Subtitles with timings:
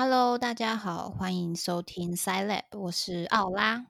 [0.00, 3.86] Hello，大家好，欢迎收听 Scilab，我是奥拉，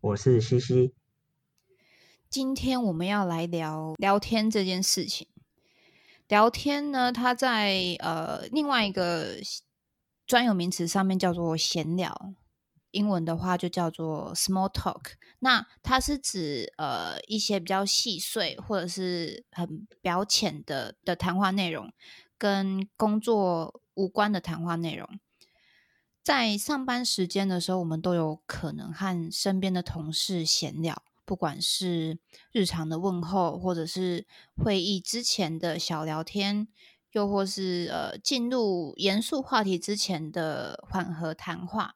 [0.00, 0.94] 我是西西。
[2.30, 5.26] 今天我们要来聊聊天这件事情。
[6.28, 9.34] 聊天呢，它在呃另外一个
[10.28, 12.32] 专有名词上面叫做闲聊，
[12.92, 15.14] 英文的话就叫做 small talk。
[15.40, 21.92] 那它是指呃一些比较细碎或者是很表浅的的谈话内容，
[22.38, 25.18] 跟工作无关的谈话内容。
[26.28, 31.02] 在上班时间的时候，我们都有可能和身边的同事闲聊。
[31.24, 32.18] 不管是
[32.52, 36.68] 日常的问候，或者是会议之前的小聊天，
[37.12, 41.94] 又或是呃进入严肃话题之前的缓和谈话，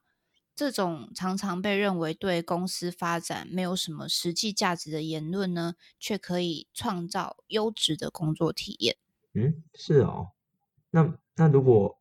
[0.56, 8.96] 这种常常被认为对公司发展没有什么实际价值的言论呢，却可以创造优质的工作体验。
[9.34, 10.28] 嗯，是哦。
[10.88, 11.98] 那那如果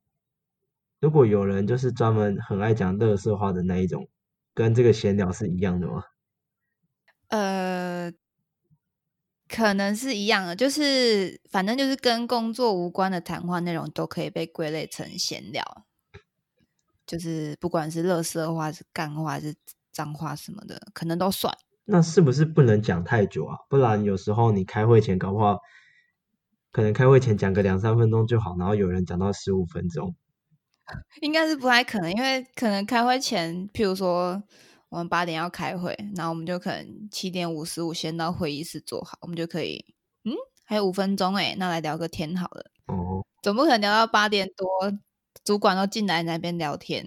[1.01, 4.07] 如果有人就是专门很爱讲乐色话的那一种，
[4.53, 6.03] 跟这个闲聊是一样的吗？
[7.29, 8.13] 呃，
[9.49, 15.63] 可能是一样的，就是反正就是跟工作无关的谈话内容都可以被归类成闲聊，
[17.07, 19.55] 就是不管是乐色话、是干话、是
[19.91, 21.51] 脏话什么的，可能都算。
[21.85, 23.57] 那是不是不能讲太久啊？
[23.67, 25.57] 不然有时候你开会前搞不好，
[26.71, 30.15] 可能开会前讲个两三分钟就好，然后有人讲到十五分钟，
[31.21, 34.41] 应该是不太可能，因为可能开会前，譬如说。
[34.91, 39.85] 我们八点要开会，然后我们就可能七点五十五先到会议室坐好，我们就可以，
[40.25, 40.33] 嗯，
[40.65, 42.65] 还有五分钟哎，那来聊个天好了。
[42.87, 44.67] 哦，总不可能聊到八点多，
[45.45, 47.05] 主管都进来那边聊天，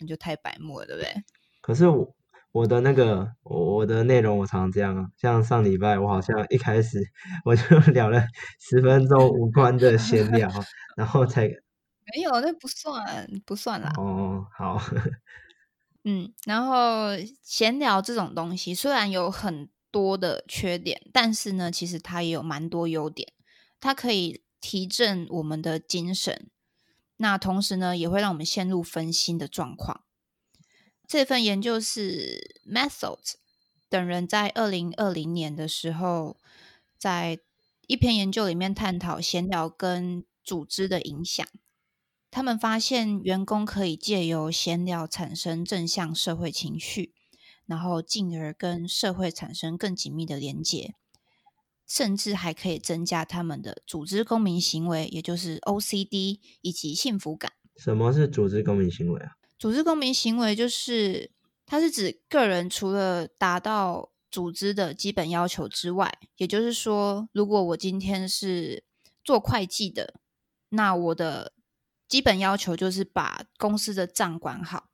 [0.00, 1.12] 那就太白目了，对不对？
[1.60, 2.10] 可是我
[2.52, 6.98] 我的那个我的内容我常常这样啊，像上礼拜我好像一开始
[7.44, 8.24] 我就聊了
[8.58, 10.50] 十分钟无关的闲聊，
[10.96, 11.50] 然后才
[12.14, 13.92] 没有，那不算不算啦。
[13.96, 14.80] 哦，好。
[16.08, 17.08] 嗯，然后
[17.42, 23.32] 闲聊这种东西虽然有很多的缺点，但是呢，其实它也有蛮多优点。
[23.80, 26.48] 它可以提振我们的精神，
[27.16, 30.04] 那同时呢，也会让我们陷入分心的状况。
[31.08, 33.34] 这份研究是 Methods
[33.88, 36.36] 等人在二零二零年的时候，
[36.96, 37.40] 在
[37.88, 41.44] 一篇研究里面探讨闲聊跟组织的影响。
[42.36, 47.14] 他们发现，员工可以借由闲聊产生正向社会情绪，
[47.64, 50.92] 然后进而跟社会产生更紧密的连接，
[51.88, 57.52] 甚至还可以增加他们的组织公民行为，也就是 OCD 以及幸福感。
[57.74, 59.30] 什么是组织公民行为啊？
[59.58, 61.30] 组织公民行为就是
[61.64, 68.84] 它是指个人除了达到组织的基本要求之外，也就是说，如果我今天是
[69.24, 70.20] 做会计的，
[70.68, 71.54] 那我的
[72.08, 74.88] 基本要求就是把公司的账管好。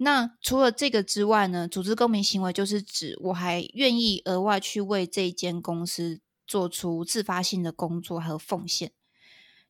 [0.00, 1.66] 那除了这个之外呢？
[1.66, 8.92] 组织公民行为就是指我还愿意额外去为这间公司做出自发性的工作和奉献。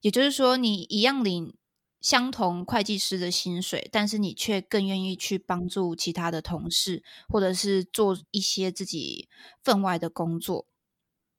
[0.03, 1.55] 也就是说，你一样领
[2.01, 9.29] 相同会计师的薪水，但是你却更愿意去帮助其他的同事，或者是做一些自己
[9.63, 10.67] 分外的工作。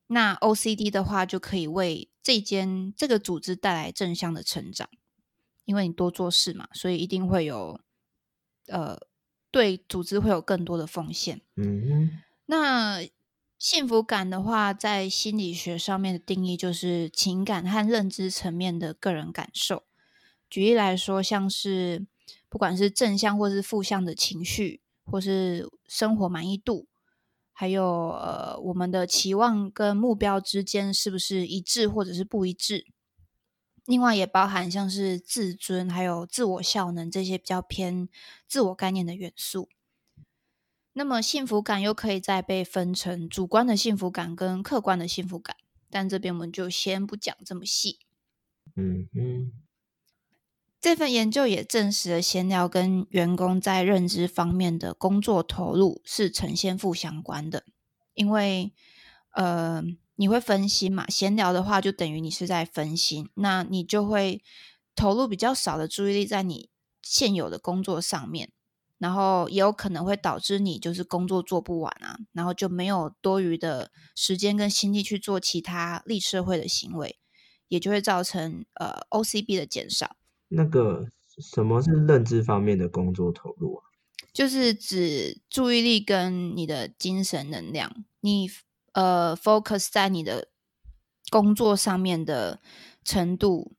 [0.07, 4.89] 那 OCD 的话，就可以为这间这个组织带来正向的成长。
[5.69, 7.79] 因为你多做事嘛，所以一定会有，
[8.69, 8.97] 呃，
[9.51, 11.41] 对组织会有更多的奉献。
[11.57, 13.07] 嗯，那
[13.59, 19.83] 幸福感的话，在心理学上面的定义就是情感和认知层面的个人感受。
[20.49, 22.07] 举例来说，像是
[22.49, 26.87] 不管是正向或是负向的情绪，或是生活满意度，
[27.53, 32.87] 还有呃我们的期望跟目标之间是不是一致或者是不一致。
[33.89, 38.07] 另外也包含像是自尊，还有自我效能这些比较偏
[38.47, 39.67] 自我概念的元素。
[40.93, 45.55] 那么幸福感又可以再被分成主观的幸福感跟客观的幸福感，
[45.89, 47.97] 但这边我们就先不讲这么细。
[48.75, 49.53] 嗯嗯，
[50.79, 57.63] 这份研究也证实了闲聊跟员工在认知方面的工作投入是呈现负相关的，
[58.13, 58.71] 因为
[59.31, 59.83] 呃。
[60.19, 61.09] 你会分心嘛？
[61.09, 64.43] 闲聊的话，就等于你是在分心，那你就会
[64.93, 66.69] 投入比较少的注意力在你
[67.01, 68.51] 现有的工作上面，
[68.97, 77.17] 然后也有可能会导致你就是工作做不完啊，然后就没有多余的时间跟心力去做其他利社会的行为，
[77.69, 80.17] 也就会造成呃 OCB 的减少。
[80.49, 81.07] 那个
[81.53, 83.87] 什么是认知方面的工作投入啊？
[84.33, 88.49] 就是指注意力跟你的精神能量，你。
[88.93, 90.49] 呃，focus 在你的
[91.29, 92.59] 工作上面的
[93.03, 93.73] 程度，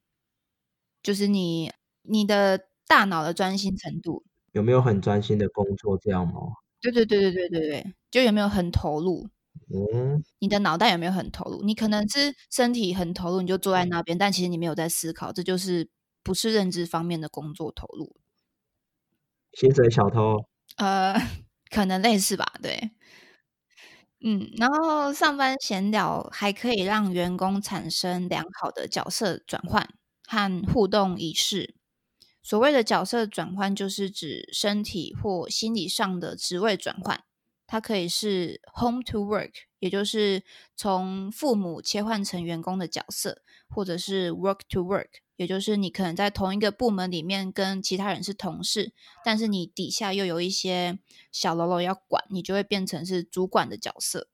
[1.03, 1.73] 就是你
[2.03, 4.25] 你的大脑的专心程度。
[4.53, 6.41] 有没有很专心的工作这样吗？
[6.81, 9.29] 对对对对对对对，就有没有很投入？
[9.73, 11.63] 嗯，你的脑袋有没有很投入？
[11.63, 15.89] 你可能是身体很投入，你就坐在那边，但其实你没有在思考，这就是
[16.23, 18.17] 不是认知方面的工作投入。
[19.55, 20.37] 薪水小偷，
[20.77, 21.15] 呃，
[21.71, 22.91] 可能类似吧，对。
[24.23, 29.89] 嗯，然后上班闲聊还可以让员工产生良好的角色转换
[30.27, 31.75] 和互动仪式。
[32.43, 37.23] 所谓的角色转换，就是指身体或心理上的职位转换。
[37.71, 40.43] 它可以是 home to work，也就是
[40.75, 45.07] 从父母切换成员工的角色，或者是 work to work，
[45.37, 48.93] 也就是你可能在同一个部门里面跟其他人是同事，
[49.25, 50.99] 但是你底下又有一些
[51.31, 54.27] 小喽啰要管，你就会变成是主管的角色。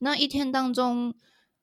[0.00, 1.14] 那一天当中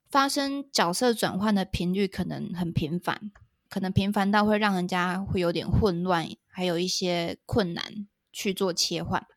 [0.09, 3.31] 发生角色转换的频率可能很频繁，
[3.69, 9.27] 可能频繁到会让人家会有点混乱，还有一些困难去做切换。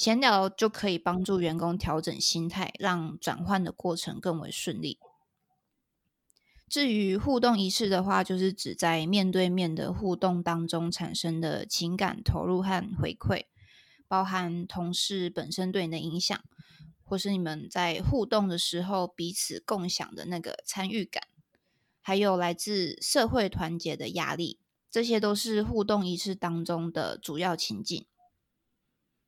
[0.00, 4.98] 闲聊就可以帮助员工调整心态，让转换的过程更为顺利。
[6.66, 13.44] 至于互动仪式的话，就是指在面对面的互动当中产生的情感投入和回馈，
[14.08, 16.42] 包含同事本身对你的影响，
[17.04, 21.24] 或是你们在互动的时候彼此共享的那个参与感，
[22.00, 24.58] 还有来自社会团结的压力，
[24.90, 28.06] 这些都是互动仪式当中的主要情境。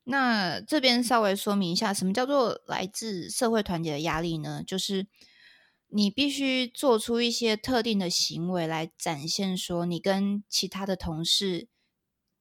[0.05, 4.61] 那这边稍微说明一下，什么叫做来自社会团结的压力呢？
[4.67, 5.07] 就是
[5.87, 11.69] 你必须做出一些特定的行为来展现，说你跟其他的同事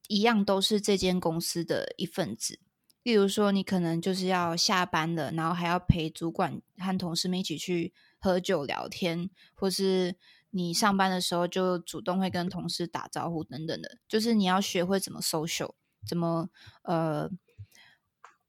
[0.08, 2.60] 一样，都是这间公司的一份子。
[3.04, 10.16] 例如说，你可能就是要下班了，然后还要陪主管和同事们一起去喝酒聊天，或是
[10.50, 15.74] 你上班的时候就主动会跟同事打招呼等等的，就是你要学会怎么 social，
[16.08, 16.50] 怎么
[16.82, 17.30] 呃。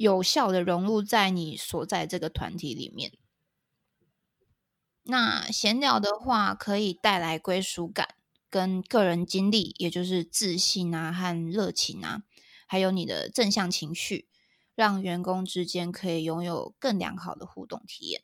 [0.02, 3.12] 有效的融入在你所在这个团体里面。
[5.04, 8.16] 那闲聊的话，可以带来归属感
[8.50, 12.24] 跟个人经历，也就是自信啊和热情啊，
[12.66, 14.26] 还有你的正向情绪，
[14.74, 18.22] 让员工之间可以拥有更良好的互动体验。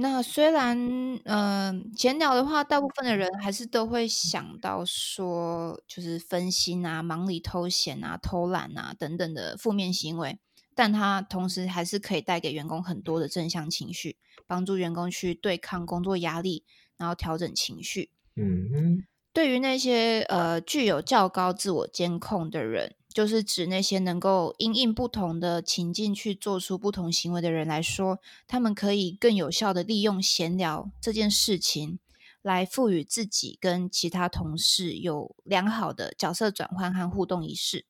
[0.00, 0.78] 那虽然，
[1.24, 10.38] 嗯，闲聊的话，大部分的人还是都会想到说，就是分心啊、忙里偷闲啊、偷懒啊等等的负面行为，
[10.74, 14.16] 但它同时还是可以带给员工很多的正向情绪，
[14.46, 16.64] 帮助员工去对抗工作压力，
[16.96, 18.10] 然后调整情绪。
[18.36, 19.04] 嗯，
[19.34, 22.94] 对于那些呃具有较高自我监控的人。
[23.12, 31.98] 就是指那些能够因应不同的情境去做出不同行为的人来说，他们可以更有效的利用闲聊这件事情，
[32.40, 37.84] 来赋予自己跟其他同事有良好的角色转换和互动仪式。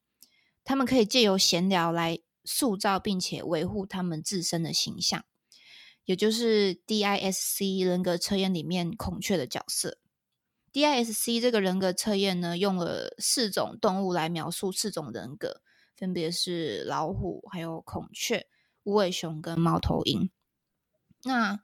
[0.64, 5.24] 他们可以借由闲聊来塑造并且维护他们自身的形象，
[6.06, 9.98] 也就是 DISC 人格测验里面孔雀的角色。
[10.72, 15.60] DISC 这个人格测验呢，用了四种动物来描述四种人格，
[15.96, 18.46] 分别是老虎、还有孔雀、
[18.84, 20.30] 无尾熊跟猫头鹰。
[21.24, 21.60] 那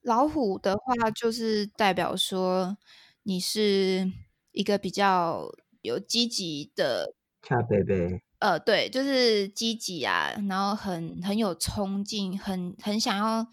[0.00, 2.78] 老虎的话，就是代表说
[3.22, 4.10] 你是
[4.52, 5.50] 一个比较
[5.82, 13.46] 有积极的，恰贝贝，呃，对，就是积极啊，然后很很有冲劲，很很想要。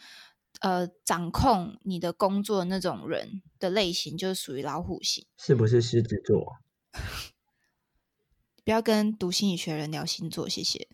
[0.61, 6.57] 呃，掌控你的工作那种人的类型，就是属于老虎型，是不是狮子座？
[8.65, 10.89] 不要跟读心理学人聊星座，谢谢，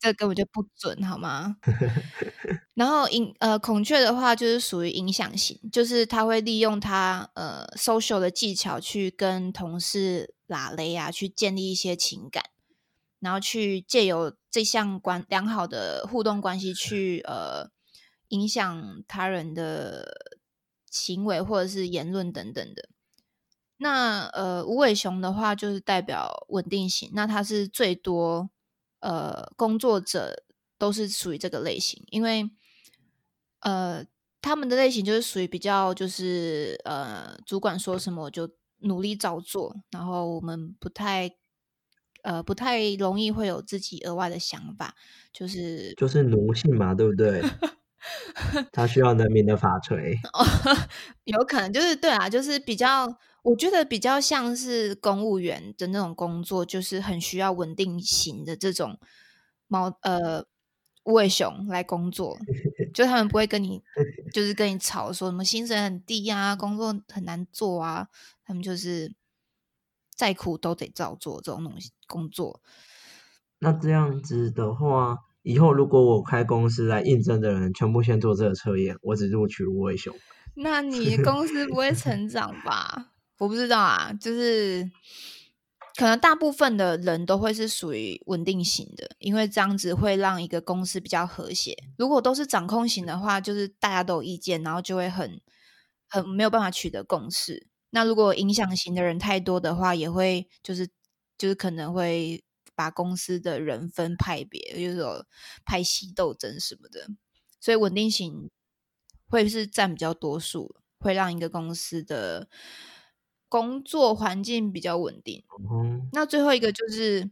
[0.00, 1.56] 这根本就不准，好吗？
[2.74, 12.44] 然后影呃，孔雀的话就是属于影响型，就是他会利用他呃 social 的技巧去跟同事拉雷啊，去建立一些情感，
[13.20, 17.70] 然后去借由这项关良好的互动关系去呃。
[18.34, 20.28] 影响他人的
[20.90, 22.88] 行为或者是言论等等的。
[23.76, 28.48] 那呃，无尾熊的话就是代表稳定型，那它是最多
[29.00, 30.44] 呃工作者
[30.78, 32.50] 都是属于这个类型，因为
[33.60, 34.04] 呃
[34.40, 38.48] 他们的类型就是属于比较就是呃主管说什么就
[38.78, 41.36] 努力照做，然后我们不太
[42.22, 44.94] 呃不太容易会有自己额外的想法，
[45.32, 47.42] 就是就是奴性嘛，对不对？
[48.72, 50.18] 他需要人民的法锤，
[51.24, 53.06] 有可能就是对啊，就是比较，
[53.42, 58.98] 我觉得比较像是公务员的那种工作，就是很需要稳定型的这种
[59.66, 60.44] 猫呃
[61.04, 62.36] 无尾熊来工作，
[62.94, 63.82] 就他们不会跟你，
[64.32, 68.08] 就是跟你吵说什么薪水很低啊，工作很难做啊，
[68.44, 69.14] 他们就是
[70.14, 72.60] 再苦都得照做这种东西工作。
[73.58, 80.12] 那这样子的话，以后如果我开公司来应征的人全部先做这个测验，我只录取无尾熊，
[80.56, 83.12] 那你 公司不会成长吧？
[83.38, 84.90] 我不知道啊，就是。
[85.96, 91.72] 可能大部分的人都会是属于稳定型的，因为这样子会让一个公司比较和谐。
[91.96, 95.40] 如果都是掌控型的话，就是大家都有意见，然后就会很
[96.08, 97.68] 很没有办法取得共识。
[97.90, 100.88] 那如果影响型的人太多的话，也会就是
[101.38, 102.42] 就是可能会
[102.74, 105.24] 把公司的人分派别，就是有
[105.64, 107.08] 派系斗争什么的。
[107.60, 108.50] 所以稳定型
[109.28, 112.48] 会是占比较多数，会让一个公司的。
[113.46, 115.44] 工作环境比较稳定。
[116.10, 117.30] 那最后一个就是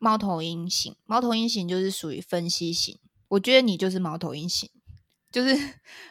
[0.00, 2.98] 猫头鹰型，猫头鹰型就是属于分析型。
[3.28, 4.68] 我觉得你就是猫头鹰型，
[5.30, 5.54] 就是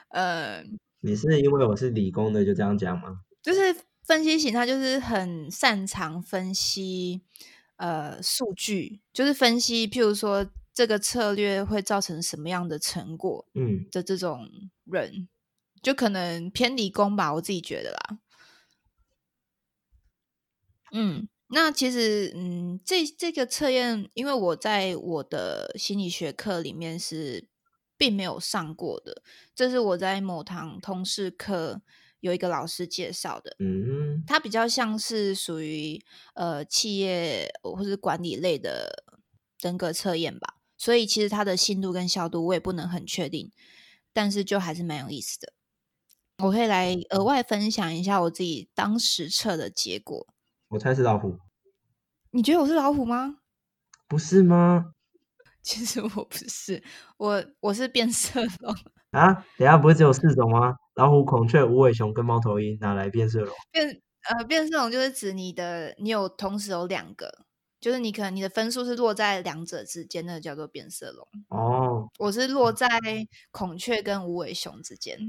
[0.07, 0.63] 呃，
[1.01, 3.23] 你是因为我是理工的就这样讲吗？
[3.41, 7.21] 就是分析型，他就是很擅长分析
[7.77, 14.47] 呃数据，就是分析，譬如说这个策略会造成什么样的成果，嗯的这种
[14.85, 15.27] 人，
[15.81, 18.19] 就可能偏理工吧，我自己觉得啦。
[20.91, 27.47] 嗯，那其实，嗯，这这个测验，因为我在我的心理学课里面是
[27.97, 29.21] 并没有上过的，
[29.53, 31.81] 这是我在某堂通识课
[32.19, 33.55] 有一个老师介绍的。
[33.59, 36.01] 嗯，它比较像是属于
[36.33, 39.03] 呃企业或是管理类的
[39.59, 43.51] 人格测验吧，所以其实它的信度跟效度我也不能很确定，
[44.13, 45.53] 但是就还是蛮有意思的。
[46.39, 50.27] 我可以来额外分享一下我自己当时测的结果。
[50.67, 51.39] 我猜是老虎，
[52.31, 53.37] 你觉得我是老虎吗？
[54.07, 54.91] 不是吗？
[55.63, 56.83] 其实我不是，
[57.17, 58.75] 我我是变色龙
[59.11, 59.33] 啊！
[59.57, 60.75] 等下不是只有四种吗？
[60.95, 63.53] 老虎、孔雀、无尾熊跟猫头鹰，哪来变色龙？
[63.71, 67.45] 变呃，变色龙就是指你的，你有同时有两个，
[67.79, 71.27] 就是你可能你的分数是落在两者之间，那个叫做变色龙。
[71.49, 72.87] 哦，我是落在
[73.51, 75.19] 孔雀跟无尾熊之间。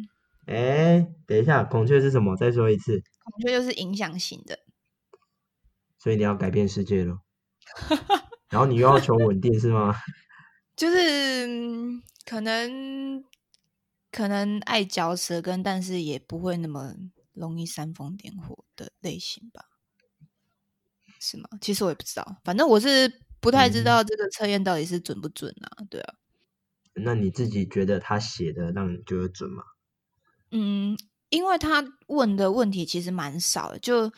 [0.47, 2.37] 哎，等一下，孔雀是什么？
[2.37, 3.03] 再说一次。
[3.25, 4.61] 孔雀就是影响型的。
[5.99, 7.19] 所以你要改变世界了，
[8.49, 9.97] 然后你又要求稳定是吗？
[10.77, 11.49] 就是
[12.25, 13.25] 可能
[14.17, 16.95] 可能爱嚼舌根，但是也不会那么
[17.35, 19.67] 容易煽风点火的类型吧？
[21.21, 21.49] 是吗？
[21.61, 25.85] 其实我也不知道，反正我是不太知道这个测验到底是准不准啊？
[25.91, 26.15] 对啊。
[26.95, 29.63] 那你自己觉得他写的让你觉得准吗？
[30.51, 30.97] 嗯，
[31.29, 34.11] 因为他问的问题其实蛮少的，就。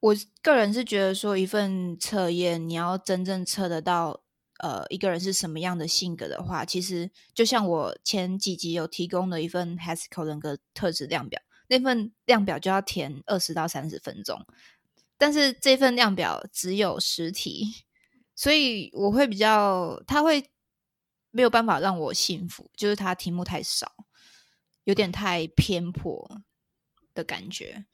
[0.00, 4.21] 我个人是觉得说，一份测验你要真正测得到，
[4.62, 14.46] 呃，一个人是什么样的性格的话，其实就像我前几集有提供的一份 Haskell 人格特质量表，那份量表就要填二十到三十分钟，
[15.18, 17.84] 但是这份量表只有十题，
[18.36, 20.48] 所以我会比较，他会
[21.32, 23.92] 没有办法让我信服，就是他题目太少，
[24.84, 26.40] 有点太偏颇
[27.12, 27.86] 的感觉。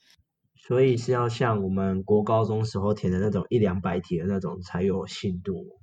[0.55, 5.78] 所以是要像我们国高中时候填的那种一两百题的那种才有信度。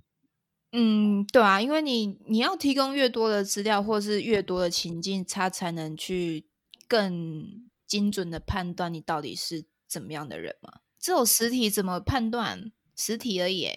[0.77, 6.47] 嗯，对啊，因为你你要提供越多的资料，或是越多的情境，他才能去
[6.85, 10.81] 更精准的判断你到底是怎么样的人嘛。
[10.99, 12.73] 只有实体怎么判断？
[12.97, 13.69] 实体而已。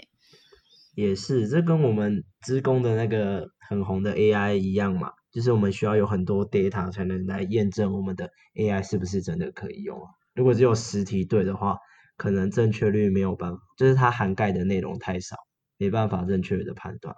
[0.97, 10.11] 也是，这跟我们职工的那个很红的 AI 一样嘛，就是我们需要有很多 data 才能来验证我们的 AI 是不是真的可以用啊。
[10.35, 11.77] 如果只有实体对的话，
[12.17, 15.37] 可能正确率没有办法，就是它涵盖的内容太少，
[15.79, 17.17] 没办法正确的判断。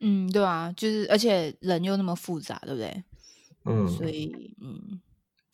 [0.00, 3.04] 嗯，对啊，就是而且人又那么复杂，对不对？
[3.64, 5.00] 嗯，所以嗯，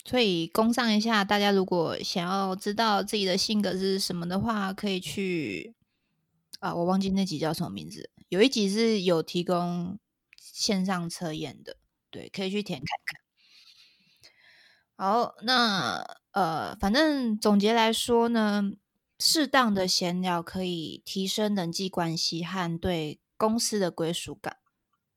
[0.05, 5.75] 所以公上一下，大家如果想要知道自己的性格是什么的话，可以去
[6.59, 9.99] 啊，我忘记那集叫什么名字，有一集是有提供
[10.37, 11.75] 线上测验的，
[12.09, 13.21] 对，可以去填看看。
[14.95, 18.71] 好，那呃，反正总结来说呢，
[19.19, 24.57] 适当的闲聊可以提升人际关系和对公司的归属感，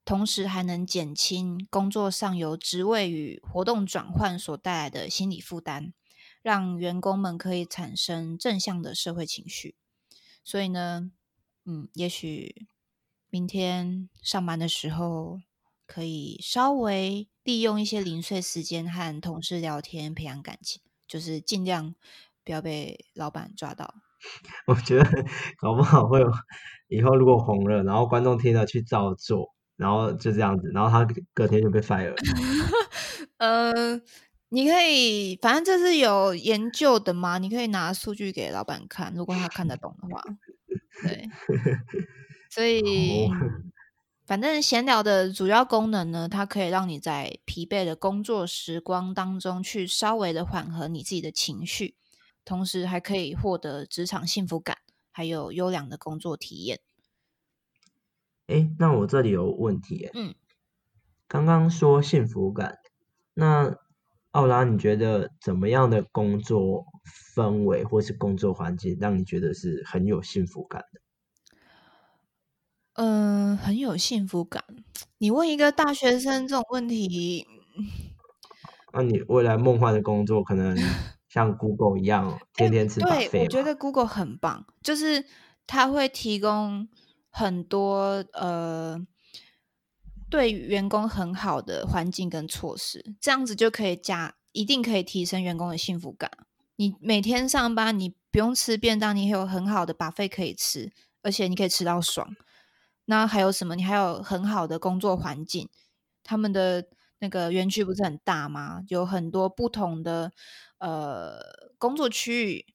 [0.03, 5.93] 同时还能减轻工作上由职位与活动转换所带来的心理负担，
[6.41, 9.75] 让员工们可以产生正向的社会情绪。
[10.43, 11.11] 所以呢，
[11.65, 12.67] 嗯，也许
[13.29, 15.41] 明天上班的时候。
[15.93, 21.93] 可以稍微利用一些零碎时间和同事聊天，培养感情，就是尽量
[22.43, 23.93] 不要被老板抓到。
[24.67, 25.25] 我觉得
[25.59, 26.31] 搞不好会有
[26.87, 32.15] 以后如果红了，然后观众听了去照做，然后就这样子，然后他隔天就被 fire 了。
[33.37, 33.99] 呃，
[34.49, 40.23] 你可以，反正这是有研究的嘛，你可以拿数据给老板看，如果他看得懂的话，
[41.01, 41.29] 对。
[42.51, 43.29] 所以，
[44.27, 51.95] 反正闲聊的主要功能呢，它可以让你在疲惫的工作时光当中去稍微的缓和你自己的情绪，
[52.43, 54.77] 同时还可以获得职场幸福感，
[55.11, 56.81] 还有优良的工作体验。
[58.47, 60.35] 哎，那我这里有问题，嗯，
[61.27, 62.79] 刚刚说幸福感，
[63.33, 63.77] 那
[64.31, 66.85] 奥拉，你觉得怎么样的工作
[67.35, 71.01] 氛围或是工作环境，让你觉得是很有幸福感的？
[72.95, 74.63] 嗯，很有幸福感。
[75.17, 77.47] 你问一个大学生这种问题，
[78.91, 80.75] 那你未来梦幻的工作可能
[81.31, 85.23] 像 Google 一样，天天吃对，费我觉得 Google 很棒，就是
[85.65, 86.89] 它会提供
[87.29, 88.99] 很多呃
[90.29, 96.29] 对员工很好的环境跟措施，这样子就可以加，一定可以提升员工的幸福感。
[96.75, 102.35] 你每天上班，你不用吃便当，你有很好的把费可以吃，而且你可以吃到爽。
[103.05, 103.77] 那还有什么？
[103.77, 105.69] 你还有很好的工作环境，
[106.23, 106.85] 他们的
[107.21, 108.81] 那个园区不是很大吗？
[108.89, 110.33] 有很多不同的
[110.79, 111.39] 呃
[111.77, 112.65] 工作区域，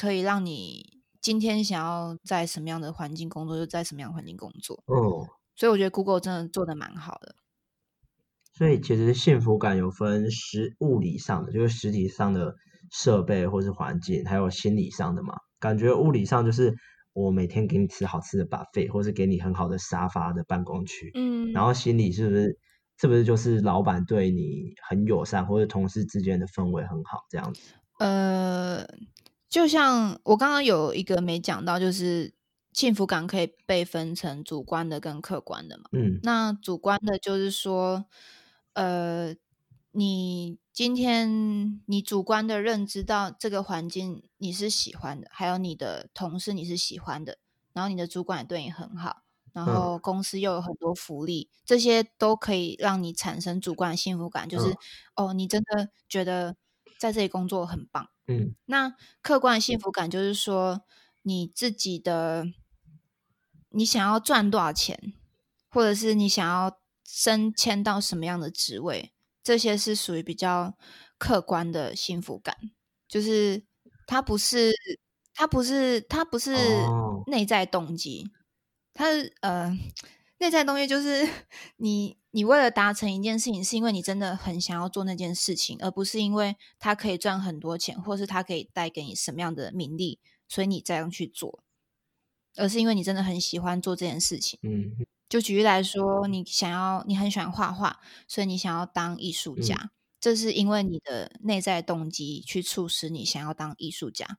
[0.00, 4.84] 可以让你今天想要在什么样的环境工作，就在什么样的环境工作。
[4.86, 7.34] 哦，所以我觉得 Google 真的做的蛮好的。
[8.52, 12.54] 所以其实幸福感有分实物理上的，就是实体上的
[12.92, 15.34] 设备或是环境，还有心理上的嘛。
[15.58, 16.74] 感觉物理上就是。
[17.16, 22.58] 我每天给你吃好吃的 buffet，或是给你很好的沙发的办公区，嗯，然后心理是不是
[22.98, 27.60] 是不是就是老板对你很友善，或者同事之间的氛围很好这样子？
[27.98, 28.86] 呃，
[29.48, 32.32] 就像我刚刚有一个没讲到，就是
[32.72, 35.84] 幸福感可以被分成主观的跟客观的嘛。
[35.92, 38.06] 嗯，那主观的就是说，
[38.74, 39.34] 呃。
[39.96, 47.38] 你今天你主观的认知到这个环境你是喜欢的，还有你的同事你是喜欢的，
[47.72, 49.22] 然后你的主管也对你很好，
[49.54, 54.76] 然后公司又有很多福利，这些都可以让你产生主观的幸福感，就是
[55.14, 56.56] 哦，你真的觉得
[56.98, 58.10] 在这里工作很棒。
[58.26, 60.82] 嗯，那客观的幸福感就是说
[61.22, 62.44] 你自己的，
[63.68, 65.14] 你想要赚多少钱，
[65.70, 69.12] 或者是你想要升迁到什么样的职位。
[69.42, 70.74] 这些是属于比较
[71.18, 72.56] 客观的幸福感，
[73.06, 73.66] 就是
[74.06, 74.72] 它不是，
[75.34, 76.56] 它不是，它不是
[77.26, 78.32] 内在动机，
[78.94, 79.08] 它
[79.40, 79.76] 呃，
[80.38, 81.28] 内在东西就是
[81.76, 91.62] 你，你为了达成一件事情，是因为你真的很想要做那件事情，而不是因为它可以赚很多钱，或是它可以带给你什么样的名利，所以你这样去做，
[92.56, 94.58] 而是因为你真的很喜欢做这件事情。
[94.62, 95.04] 嗯。
[95.26, 104.38] 就举例来说，你想要，你很喜欢画画，所以你想要当艺术家，这是因为你的内在动机去促使你想要当艺术家。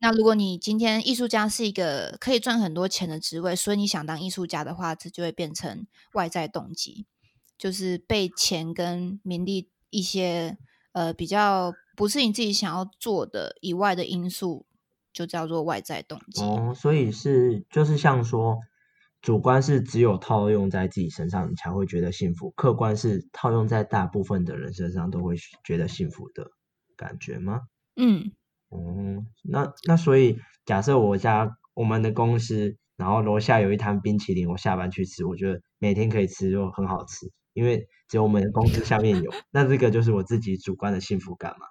[0.00, 7.06] 那如果你今天艺术家是一个可以赚很多钱的职位，所以你想当艺术家的话，这就会变成外在动机，
[7.58, 10.58] 就是被钱跟名利一些
[10.92, 14.66] 呃比较不是你自己想要做的以外的因素，
[15.12, 16.42] 就叫做外在动机。
[16.42, 18.58] 哦，所以是就是像说。
[19.22, 26.52] 主观是只有套用在自己身上，你才会觉得幸福；客观是套用在大部分的人身上，都会觉得幸福的
[26.96, 27.60] 感觉吗？
[27.96, 28.32] 嗯，
[28.70, 41.66] 哦，那那所以假设我家我们的公司，然后楼下有一摊冰淇淋，我下班去吃，我觉得每天可以吃就很好吃，因为只有我们的公司下面有，那这个就是我自己主观的幸福感嘛？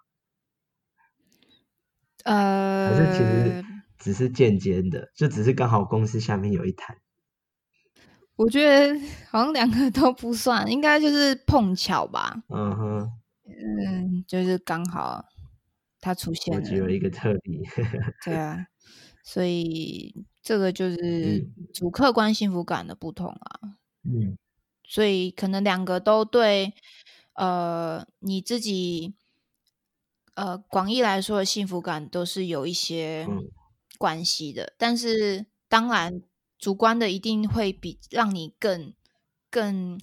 [2.25, 3.65] 呃，可是其实
[3.97, 6.97] 只是间接的，就只是刚好公司下面有一摊。
[8.35, 12.43] 我觉得好像两个都不算，应该就是碰巧吧。
[12.47, 13.11] 嗯哼，
[13.45, 15.25] 嗯，就是刚好
[15.99, 17.61] 他出现了，只有一个特例。
[18.25, 18.65] 对啊，
[19.23, 23.59] 所以这个就是主客观幸福感的不同啊。
[24.03, 24.37] 嗯，
[24.83, 26.73] 所以可能两个都对，
[27.33, 29.15] 呃，你自己，
[30.35, 33.27] 呃，广义来说的幸福感都是有一些
[33.97, 36.21] 关系的，但是当然。
[36.61, 38.93] 主观的一定会比让你更
[39.49, 39.97] 更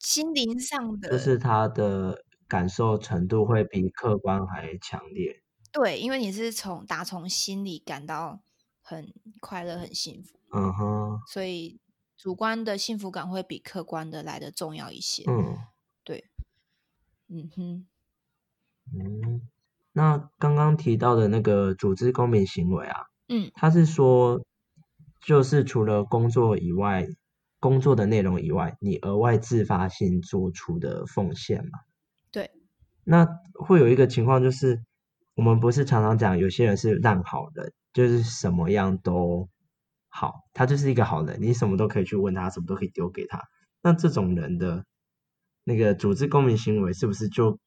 [0.00, 5.42] 心灵上的，就是他的感受程度会比客观还强烈。
[5.72, 8.40] 对，因为你是从打从心里感到
[8.82, 10.38] 很快乐、很幸福。
[10.52, 11.80] 嗯哼，所以
[12.16, 15.24] 主观的幸福感会比客观的来的重要一些。
[15.26, 15.56] 嗯，
[16.04, 16.24] 对，
[17.28, 17.86] 嗯哼，
[18.92, 19.48] 嗯，
[19.92, 24.44] 那刚刚提到的那个组织公民行为啊，嗯，他是说。
[25.26, 27.06] 就是除了工作以外，
[27.58, 31.78] 工作的内容以外，你额外自发性做出的奉献嘛？
[33.04, 34.82] 那会有一个情况就是，
[35.34, 39.48] 我们不是常常讲有些人是烂好人，就是什么样都
[40.08, 43.42] 好，他就是一个好人，你什么都可以去问他，什么都可以丢给他。
[43.82, 44.84] 那这种人的
[45.64, 47.58] 那个组织公民行为，是不是就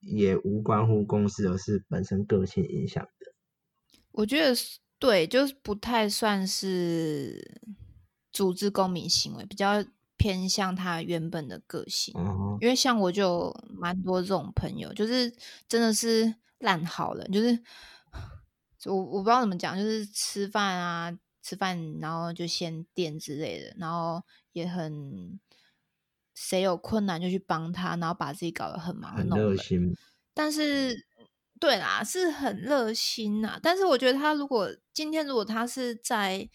[0.00, 3.32] 也无关乎公司，而是本身个性影响的？
[4.10, 4.54] 我觉得
[4.98, 7.60] 对，就是不太算是
[8.30, 9.82] 组织公民行为，比较
[10.22, 12.14] 偏向他原本的个性。
[12.60, 15.34] 因为像我就蛮多这种朋友，就是
[15.66, 17.58] 真的是烂好人，就是
[18.84, 25.40] 我我不知道怎么讲，就是吃饭啊，吃饭然后就先垫之类的，然后也很。
[26.34, 29.94] 谁有困难就去帮他，然后把自己搞得很忙，很热心。
[30.32, 31.06] 但是，
[31.60, 33.60] 对啦，是很热心呐。
[33.62, 36.48] 但是我觉得他如果今天如果他是在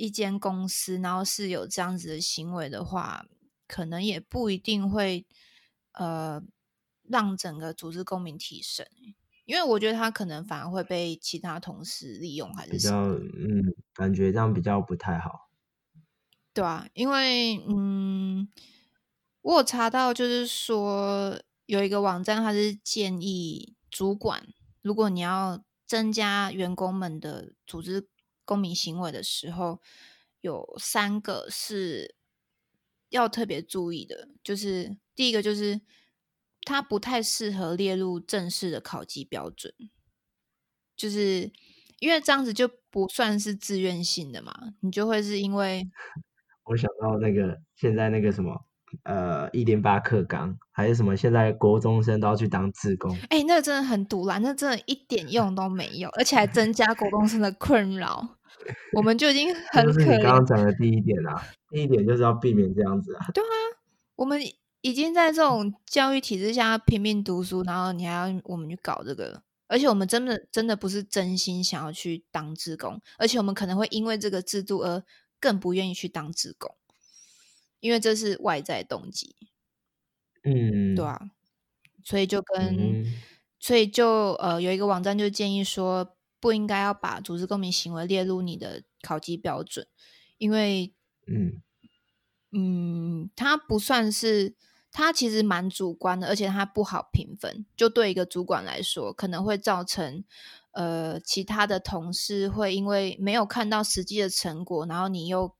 [0.00, 3.26] 一间公司，然后是有这样子的行为的话，
[3.66, 5.26] 可能也不一定会
[5.92, 6.42] 呃
[7.02, 8.86] 让整个组织公民提升。
[9.44, 15.50] 因为我觉得他可能反而会被其他同事利用，还是比较嗯，感觉这样比较不太好。
[16.52, 18.48] 对啊，因为嗯。
[19.42, 24.46] 我有查到，就是说有一个网站，它是建议主管，
[24.82, 28.06] 如果你要增加员工们的组织
[28.50, 29.80] 公民行为的时候，
[30.40, 32.16] 有三个是
[33.08, 34.28] 要特别注意的。
[34.42, 35.80] 就是第一个，就是
[36.62, 39.72] 它不太适合列入正式的考级标准，
[40.96, 41.52] 就是
[42.00, 45.88] 因为这样子就不算是自愿性的嘛，你就会是因为
[46.66, 48.66] 我想到那个现在那个什么。
[49.04, 51.16] 呃，一零八课纲还是什么？
[51.16, 58.39] 现在国中生都要去当志工，哎，那个真的很毒辣，那真的一点 用都没有，而且还增加国中生的困扰。
[58.92, 63.26] 我们就已经 很就是你刚刚讲的第一点啊，第一点就是要避免这样子啊。
[63.34, 63.54] 对啊，
[64.16, 64.40] 我们
[64.80, 75.02] 已经在这种教育体制下拼命读书，然后你还要我们去搞这个，而且我们真的真的不是真心想要去当职工，而且我们可能会因为这个制度而
[75.38, 76.74] 更不愿意去当职工。
[77.80, 79.34] 因为这是外在动机，
[80.44, 81.18] 嗯，对啊，
[82.04, 83.06] 所以就跟，
[83.58, 89.86] 所以就呃有一个网站就建议说，不应该要把组织公民行为列入你的考级标准，
[90.38, 90.92] 因为，
[91.26, 91.62] 嗯。
[92.52, 94.56] 嗯，它不算是，
[94.90, 100.24] 它其实蛮主观的，而且它不好评分，就对一个主管来说，可能会造成
[100.72, 105.54] 呃其他的同事会因为没有看到实际的成果，然后你又。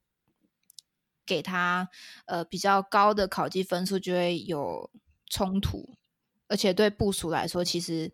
[1.26, 1.88] 给他
[2.24, 4.90] 呃比较高的考绩分数，就会有
[5.26, 5.94] 冲突，
[6.48, 8.10] 而且对部署来说，其实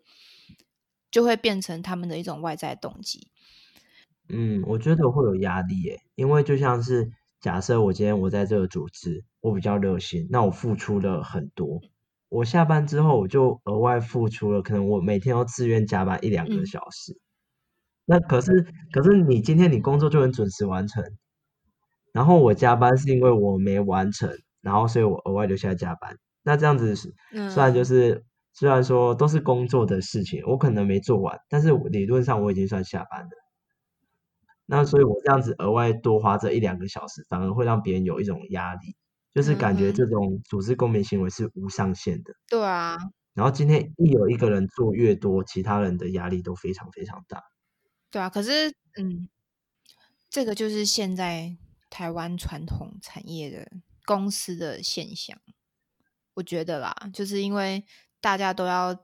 [1.11, 3.27] 就会变成他们的一种外在动机。
[4.29, 11.81] 嗯，我觉得会有压力耶，因为就像是假设我今天我在这个组织，我比较热心，那我付出了很多，
[12.29, 17.17] 我下班之后我就额外付出了，可能我每天要自愿加班一两个小时。
[18.05, 21.03] 那可是可是你今天你工作就能准时完成。
[22.13, 24.29] 然后我加班是因为我没完成，
[24.61, 26.17] 然后所以我额外留下来加班。
[26.41, 27.13] 那这样子是，
[27.49, 28.23] 虽然就是
[28.57, 33.29] 虽然说都是工作的事情，我可能没做完，但是理论上我已经算下班了。
[34.65, 38.95] 那所以我这样子额外多花这一两个小时，反而会让别人有一种压力，
[39.35, 42.33] 就是感觉这种组织公民行为是无上限的。
[42.49, 42.97] 对啊。
[43.35, 47.43] 然后今天一有一个人做越多，其他人的压力都非常非常大。
[48.09, 49.29] 对啊，可是嗯，
[50.29, 51.57] 这个就是现在。
[51.89, 53.71] 台湾传统产业的
[54.05, 55.39] 公司的现象，
[56.33, 57.85] 我觉得啦，就是因为
[58.19, 58.97] 大家都要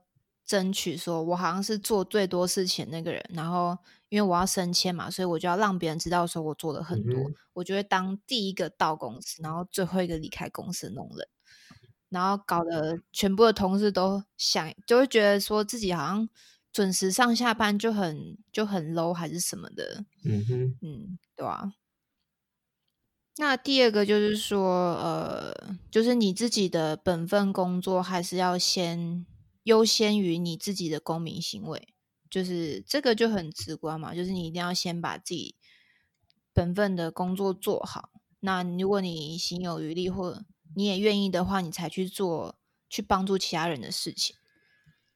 [0.44, 3.76] 争取，说我好像是做最多事情那个人，然后
[4.08, 11.26] 因为我要升迁嘛，所以我就要让别人知道说我做了很多，我就会当第一个到公司，然后最后一个离开公司的那种人，
[12.10, 16.28] 然后搞得全部的同事都想，就会觉得说自己好像
[16.72, 21.72] 准时上下班就很就很 low 还是什么的，嗯哼，嗯，对吧？
[23.36, 25.52] 那第二个就是说，呃，
[25.90, 29.26] 就是你自己的本分工作还是要先
[29.64, 31.88] 优先于你自己的公民行为，
[32.30, 35.56] 就是这个就很直观嘛，就是你一定要先把自己
[36.52, 38.10] 本分的工作做好。
[38.38, 40.44] 那如果你心有余力或
[40.76, 42.56] 你也愿意的话，你才去做
[42.88, 44.36] 去帮助其他人的事情，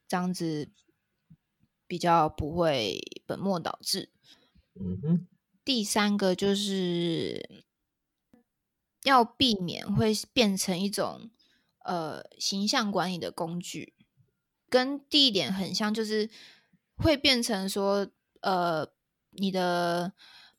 [0.09, 0.73] 这样子
[1.87, 4.11] 比较不会本末倒置。
[4.75, 5.29] 嗯哼。
[5.65, 7.68] 第三个就是。
[9.05, 11.31] 要避免会变成一种
[11.85, 13.95] 呃形象管理的工具，
[14.69, 16.29] 跟第一点很像，就是
[16.97, 18.09] 会变成说
[18.41, 18.89] 呃
[19.31, 20.13] 你的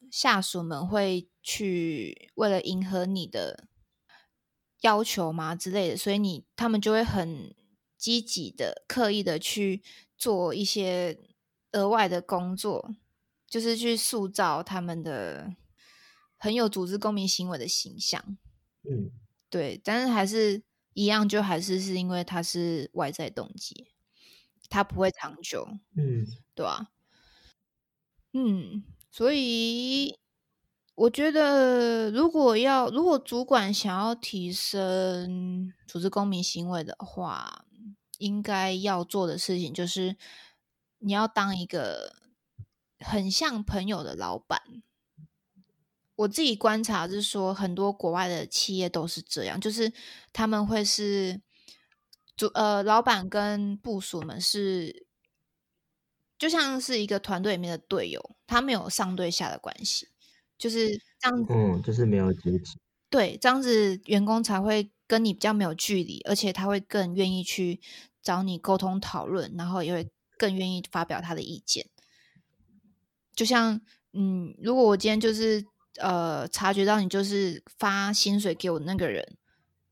[0.09, 3.67] 下属们会去为了迎合你的
[4.81, 7.53] 要求嘛之类的，所以你他们就会很
[7.97, 9.83] 积极的、刻意的去
[10.17, 11.19] 做一些
[11.73, 12.89] 额外的工作，
[13.45, 15.53] 就是去塑造他们的
[16.39, 18.37] 很有组织公民行为的形象。
[18.89, 19.11] 嗯，
[19.49, 23.91] 对，但是还是一样，就还是是因为它是外在动机，
[24.69, 26.25] 它不会长久，嗯，
[26.55, 26.87] 对吧、
[28.33, 30.17] 嗯，所以
[30.95, 37.65] 我觉得，如果要如果主管想要提升组织公民行为的话，
[38.17, 40.15] 应该要做的事情就是
[40.99, 42.15] 你要当一个
[42.99, 44.83] 很像朋友的老板。
[46.19, 49.93] 我自己观察是说，很多国外的企业都是这样，就是
[50.33, 51.39] 他们会是
[52.35, 55.05] 主呃，老板跟部署们是
[56.37, 60.09] 就像是一个团队里面的队友，他没有上对下的关系，
[60.57, 61.53] 就是这样子。
[61.53, 62.77] 嗯，就是没有阶级。
[63.09, 67.79] 对，这样子员工才会跟你比较没有距离，而且他会更愿意去
[68.21, 71.89] 找你沟通讨论，然后也会更愿意发表他的意见。
[73.33, 73.79] 就像，
[74.11, 75.63] 嗯，如果我今天就是
[75.99, 79.37] 呃察觉到你就是发薪水给我那个人，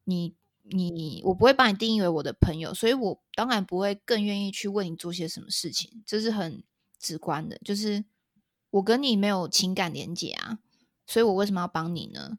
[0.06, 6.63] 你你我不会把你定义为我的朋友，所以我当然不会更愿意去为你做些什么事情，这是很
[7.00, 8.04] 直观的，就是
[8.72, 10.60] 我跟你没有情感连结啊，
[11.06, 12.38] 所以我为什么要帮你呢？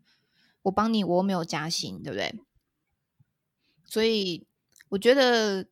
[0.62, 2.34] 我帮你，我又没有加薪，对不对？
[3.86, 4.46] 所以
[4.90, 5.66] 我觉得，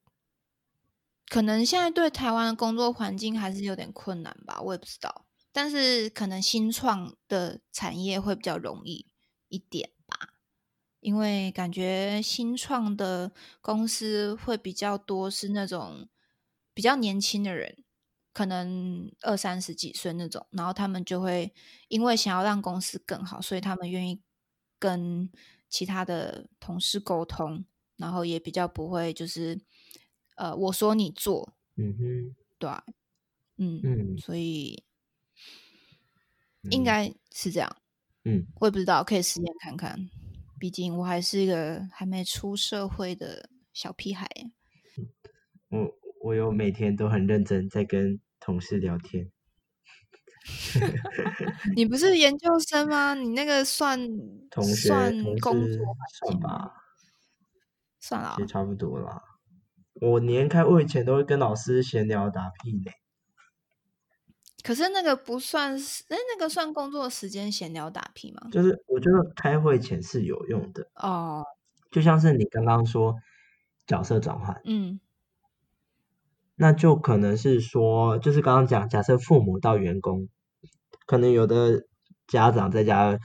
[1.28, 5.25] 可能现在对台湾的工作环境还是有点困难吧，我也不知道。
[5.56, 9.06] 但是可能新创的产业会比较容易
[9.48, 10.34] 一点吧，
[11.00, 16.10] 因为感觉新创的公司会比较多是那种
[16.74, 17.82] 比较年轻的人，
[18.34, 21.54] 可能二三十几岁那种，然后他们就会
[21.88, 24.20] 因为想要让公司更好，所以他们愿意
[24.78, 25.30] 跟
[25.70, 27.64] 其他的同事沟通，
[27.96, 29.58] 然后也比较不会就是
[30.34, 32.84] 呃我说你做，嗯哼，对啊，
[33.56, 34.18] 嗯嗯。
[34.18, 34.84] 所以
[36.70, 37.76] 应嗯该是这样。
[38.24, 40.10] 嗯，我也不知道，可以实验看看。
[40.58, 44.26] 毕竟我还是一个还没出社会的小屁孩。
[45.68, 49.30] 我我有每天都很认真在跟同事聊天。
[51.74, 53.14] 你不是研究生吗？
[53.14, 53.98] 你那个算
[54.50, 55.96] 同学算工作环
[56.30, 56.40] 算？
[56.40, 56.72] 吧，
[58.00, 59.22] 算了啊、也差不多啦。
[60.00, 62.90] 我年开会前都会跟老师闲聊打屁呢。
[64.66, 68.48] 可是那个不算是，哎，那个算工作时间闲聊打屁吗？
[68.50, 71.44] 就是我觉得开会前是有用的，哦，
[71.92, 73.14] 就像是你刚刚说
[73.86, 74.98] 角色转换，嗯。
[76.56, 80.28] 那就可能是说，就是刚刚讲，假设父母到员工，
[81.06, 81.84] 可能有的
[82.26, 83.20] 家长在家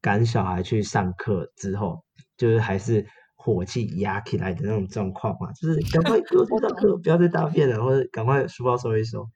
[0.00, 2.04] 赶小孩去上课之后，
[2.36, 3.04] 就是还是
[3.34, 9.28] 火气压起来的那种状况嘛，就是赶快给我去上课，不要再大便了，或者赶快书包收一收。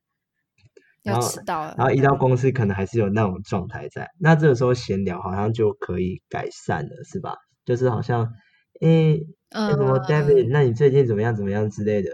[1.10, 1.74] 然要后迟到了。
[1.76, 4.10] 然后一到公司，可能还是有那种状态在。
[4.18, 7.36] 那这个时候闲聊好像就可以改善了，是吧？
[7.64, 8.32] 就是好像，
[8.80, 12.10] 诶，那什么嗯 David，那你最近怎么样怎么样之类的，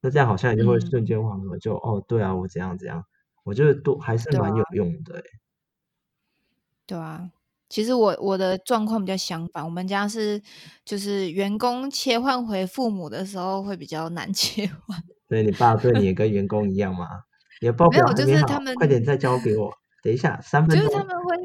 [0.00, 3.04] 那这样好像也就会嗯瞬间缓和，就哦，对啊，我怎样怎样，
[3.44, 5.24] 我觉得都还是蛮有用的欸。
[6.86, 7.30] 对啊，
[7.68, 10.40] 其实我我的状况比较相反，我们家是
[10.86, 14.98] 就是员工切换回父母的时候会比较难 切换。
[15.28, 17.06] 所以你爸对你也跟员工一样吗？
[17.60, 19.72] 你的报没有就是他们，快点再交给我。
[20.02, 20.98] 等一下，三分钟就是。
[20.98, 21.36] 他们会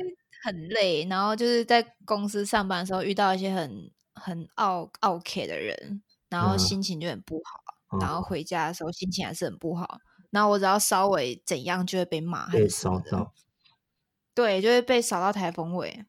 [0.43, 9.97] 很累，然后就是在公司上班的时候遇到一些很很傲傲 K 的人，然后嗯心情就很不好，然后哦回家的时候心情还是很不好，
[10.29, 13.33] 然后我只要稍微怎样就会被骂还被是什么的，烧到，
[14.35, 16.05] 对，就会被扫到台风尾。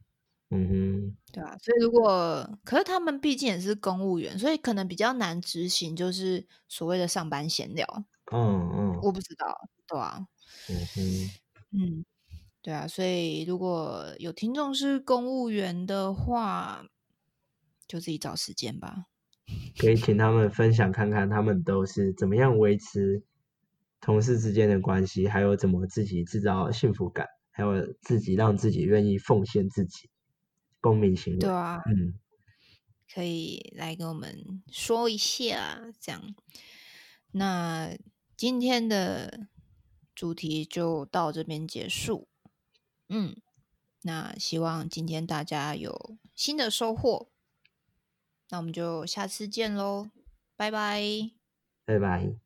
[0.51, 7.87] 嗯哼，对啊，所以如果可是他们毕竟也是公务员，所以可能比较难执行，就是所谓的上班闲聊。
[8.33, 10.27] 嗯嗯我不知道，对啊，
[10.69, 11.31] 嗯哼，
[11.71, 12.05] 嗯，
[12.61, 16.85] 对啊，所以如果有听众是公务员的话，
[17.87, 19.07] 就自己找时间吧。
[19.79, 23.23] 可以请他们分享看看，他们都是怎么样维持
[24.01, 30.11] 同事之间的关系，还有怎么自己制造幸福感，还有自己让自己愿意奉献自己，
[30.81, 31.39] 公民行为。
[31.39, 32.19] 对啊，嗯，
[33.15, 36.35] 可以来跟我们说一下，这样。
[37.31, 37.97] 那
[38.37, 39.47] 今天的
[40.25, 42.29] 主题就到这边结束。
[43.11, 43.37] 嗯，
[44.01, 47.29] 那希望今天大家有新的收获。
[48.49, 50.09] 那我们就下次见喽，
[50.57, 51.03] 拜拜。
[51.85, 52.44] 拜拜。